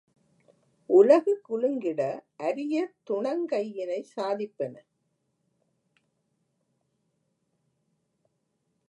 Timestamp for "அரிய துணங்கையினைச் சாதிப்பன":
2.37-4.73